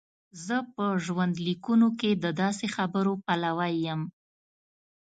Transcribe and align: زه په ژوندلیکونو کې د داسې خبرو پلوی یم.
زه 0.45 0.57
په 0.75 0.85
ژوندلیکونو 1.05 1.87
کې 1.99 2.11
د 2.23 2.25
داسې 2.41 2.65
خبرو 2.75 3.13
پلوی 3.25 3.73
یم. 3.85 4.01